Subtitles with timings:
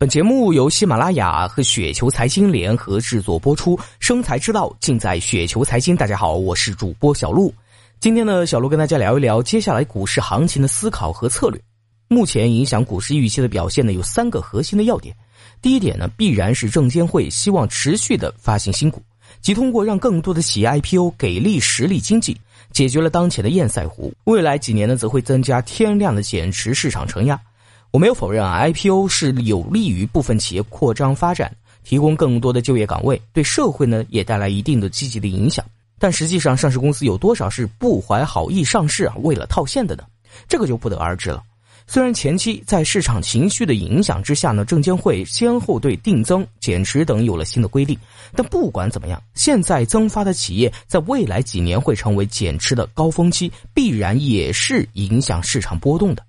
[0.00, 5.96] 本节目由喜马拉雅和雪球财经联合制作播出，生财之道尽在雪球财经。
[5.96, 7.52] 大家好，我是主播小璐。
[7.98, 11.60] 今天呢，小璐跟大家聊一聊接下来股市行情的思考和策略。
[12.06, 15.12] 目前影响股市预期的表现呢，有三个核心的要点。
[15.60, 19.02] 第一点呢，必然是证监会希望持续的发行新股，
[19.40, 22.40] 即通过让更多的企业 IPO 给力实力经济，
[22.70, 24.14] 解决了当前的堰塞湖。
[24.26, 27.40] 未来几年呢，则会增加天量的减持市场承压。
[27.90, 31.50] 我没有否认啊，IPO 是有利于部分企业扩张发展，
[31.84, 35.64] 提供更多的就业岗位，对社会呢也带来一定的积极的影响。
[35.98, 40.04] 但实际上，上市公司有多少是不怀好意上市啊，为了套现的呢？
[40.46, 41.42] 这个就不得而知了。
[41.86, 47.98] 虽然前期在市场情绪的影响之下呢，证监会先后对定增、减持等有了新的规定，
[48.36, 56.22] 但不管怎么样，现在增发的企业在未来几年会成为减持的高峰期，必然也是影响市场波动的。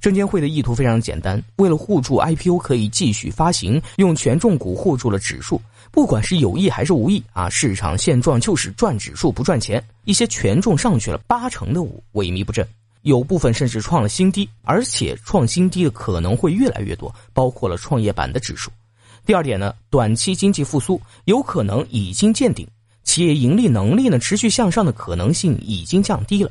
[0.00, 5.60] 证监会的意图非常简单，为了护住 IPO 可以继续发行，用权重股护住了指数。
[5.90, 9.82] 不管是有意还是无意啊，市场现状就是赚指数不赚钱。
[10.04, 12.66] 一些权重上去了八成的五萎靡不振，
[13.02, 18.70] 有部分甚至创了新低，而且创新低的可能会越来越多，包括了创业板的指数。
[19.26, 22.66] 第二点呢，短期经济复苏有可能已经见顶，
[23.02, 26.50] 企业盈利能力呢持续向上的可能性已经降低了。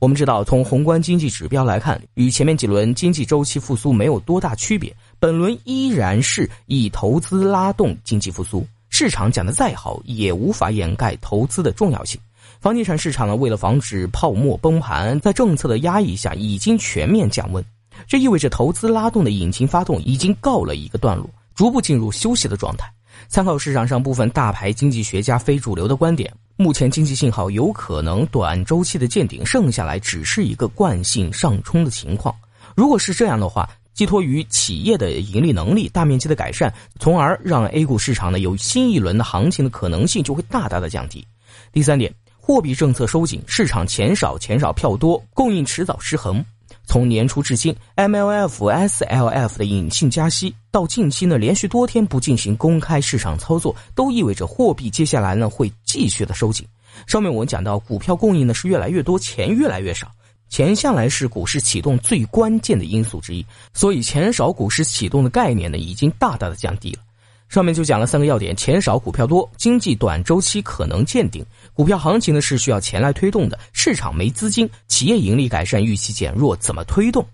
[0.00, 4.94] 我们知道，从宏观经济指标来看，与前面几轮经济周期复苏没有多大区别。
[5.18, 12.20] 本轮依然是以投资拉动经济复苏，市场讲的再好，也无法掩盖投资的重要性。
[12.60, 17.64] 房地产市场呢，为了防止泡沫崩盘，在政策的压抑下，已经全面降温。
[18.06, 22.88] 这意味着投资拉动的引擎发动已经告了一个段落，逐步进入休息的状态。
[23.26, 26.32] 参考市场上部分大牌经济学家非主流的观点。
[26.60, 32.34] 目前经济信号有可能短周期的见顶，剩下来只是一个惯性上冲的情况。
[32.74, 41.24] 如果是这样的话，寄托于企业的盈利能力大面积的改善，从而让 A 股市场呢有新一轮的行情的可能性就会大大的降低。
[41.70, 46.44] 第三点，货币政策收紧，市场钱少钱少票多，供应迟早失衡。
[46.88, 56.66] 从年初至今，MLF、SLF 的隐性加息，到近期呢连续多天不进行公开市场操作，都意味着货币接下来呢会继续的收紧。
[57.06, 60.10] 上面我们讲到，股票供应呢是越来越多，钱越来越少，
[60.48, 63.44] 钱向来是股市启动最关键的因素之一，
[63.74, 67.02] 所以钱少股市启动的概念呢已经大大的降低了。
[67.48, 71.44] 上面就讲了三个要点：钱少股票多，经济短周期可能见顶。
[71.72, 77.26] 股票行情呢是需要钱来推动的，市场没资金，企业盈利改善预期减弱，怎么推动？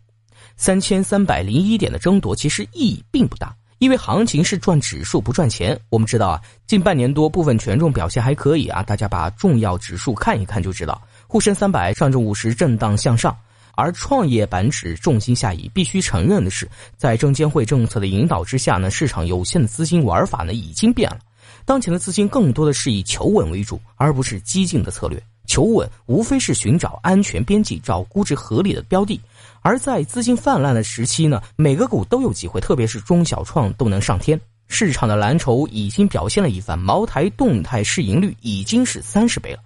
[0.57, 5.77] 三千三百零一点的争夺其实意义并不大，因为行情是赚指数不赚钱。
[5.89, 13.37] 我们知道啊，近半年多部分权重表现还可以啊，大家把重要指数看一看就知道，沪深三百、上证五十震荡向上。
[13.77, 21.19] 而创业板指重心下移，必须承认的是，在证监会政策的引导之下呢，市场有限的资金玩法呢已经变了。
[21.65, 25.23] 当前的资金更多的是以求稳为主，而不是激进的策略。
[25.47, 29.21] 求稳无非是寻找安全边际，找估值合理的标的。
[29.61, 34.41] 而在资金泛滥的时期呢，每个股都有机会，特别是中小创都能上天。
[34.69, 39.59] 市场的蓝筹已经表现了一番，茅台动态市盈率已经是三十倍了，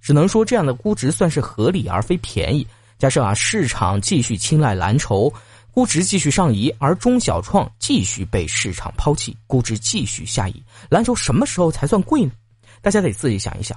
[0.00, 2.66] 只能说这样的估值算是合理而非便宜。
[3.00, 5.32] 假设啊，市场继续青睐蓝筹，
[5.72, 12.30] 估值继续上移，而中小创继续被市场抛弃，估值继续下移，蓝筹什么时候才算贵呢？
[12.82, 13.74] 大家得自己想一想。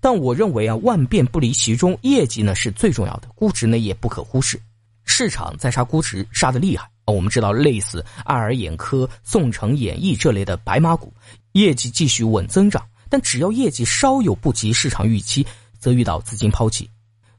[0.00, 4.58] 但我认为啊，万变不离其中，业绩呢是最重要的，估值呢也不可忽视。
[5.04, 7.12] 市场在杀估值，杀的厉害啊！
[7.12, 11.12] 我们知道，类似爱尔眼科、宋城演艺这类的白马股，
[11.52, 15.46] 业绩继续稳增长，但只要业绩稍有不及市场预期，
[15.78, 16.88] 则遇到资金抛弃。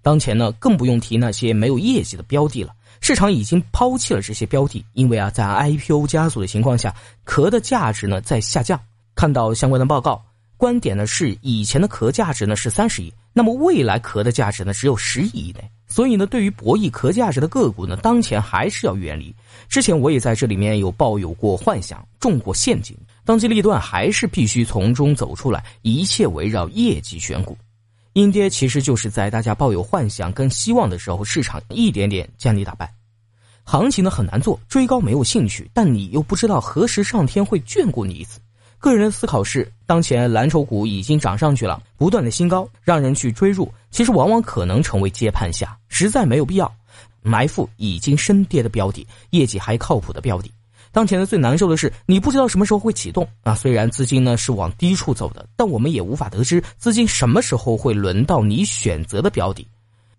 [0.04, 2.72] 当前呢，更不用提那些没有业绩的标的了。
[3.00, 6.94] 市场已经抛弃了这些标的，因为啊，在 IPO 加速的情况下，
[7.24, 8.80] 壳的价值呢在下降。
[9.16, 10.24] 看到相关的报告，
[10.58, 15.64] 观点呢是以前的壳价值呢是三十亿，那么未来壳的价值呢只有十亿以内。
[15.88, 19.34] 所以呢，对于博弈壳价值的个股呢，当前还是要远离。
[19.70, 22.98] 之前我也在这里面有抱有过幻想，中过陷阱。
[23.24, 27.58] 当机立断，还是必须从中走出来，一切围绕业绩选股。
[28.14, 32.94] 阴跌其实就是在大家抱有幻想跟希望的时候，市场一点点将你打败。
[33.64, 38.40] 行情呢很难做，追高没有兴趣，但你又不知道何时上天会眷顾你一次。
[38.78, 46.72] 个人的思考是，当前蓝筹股已经涨上去了，不断的新高，让人去追入，其实往往可能成为接盘侠，实在没有必要
[47.22, 50.52] 埋伏已经深跌的标的，业绩还靠谱的标的。
[50.94, 53.56] 当前的最难受的是，你不知道什么时候会启动啊！
[53.56, 59.68] 虽然资金呢是往低处走的，但我们也无法得知资金什么时候会轮到你选择的标的。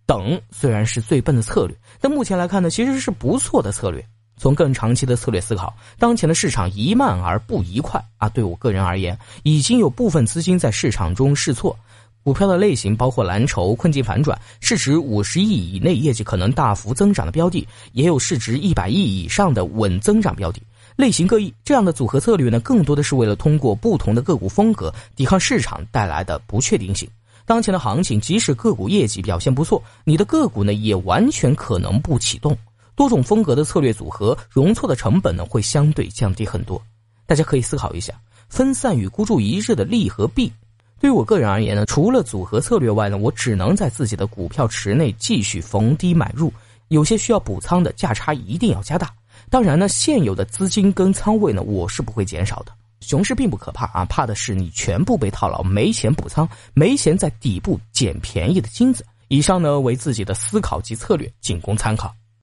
[0.04, 4.04] 等虽然是最笨的策略，但目前来看呢，其实是不错的策略。
[4.36, 8.28] 从更长期的策略思考，当前的市场宜慢而不宜快啊。
[8.28, 11.78] 对我个人而言，已经有部分资金在市场中试错。
[12.24, 20.60] 股票的类型包括蓝筹、困境反转、市值五十亿以内、业绩可能大幅增长的标的，也有市值一百亿以上的稳增长标的。
[20.96, 27.06] 类型各异，这样的组合策略呢，更多的是为了通过不同的个股风格抵抗市场带来的不确定性。
[27.44, 32.56] 当前的行情，即使个股业绩表现不错，你的个股呢，也完全可能不启动。
[32.96, 36.80] 多种风格的策略组合，容错的成本呢，会相对降低很多。
[37.26, 38.14] 大家可以思考一下，
[38.48, 40.50] 分散与孤注一掷的利和弊。
[41.04, 46.50] 对于我个人而言呢，除了组合策略外呢，我只能在自己的股票池内继续逢低买入，
[46.88, 49.10] 有些需要补仓的价差一定要加大。
[49.50, 52.72] 当然呢，现有的资金跟仓位呢，我是不会减少的。
[53.00, 59.04] 熊市并不可怕啊，怕的是你全部被套牢，没钱补仓，没钱在底部捡便宜的金子。
[59.28, 62.10] 以上呢为自己的思考及策略，仅供参考。